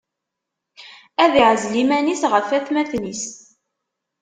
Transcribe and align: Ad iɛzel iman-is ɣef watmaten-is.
Ad 1.23 1.33
iɛzel 1.41 1.73
iman-is 1.81 2.21
ɣef 2.33 2.47
watmaten-is. 2.51 3.23